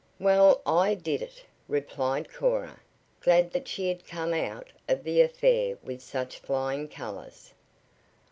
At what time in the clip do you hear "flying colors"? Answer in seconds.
6.39-7.53